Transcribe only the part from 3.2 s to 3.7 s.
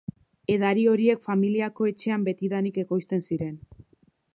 ziren.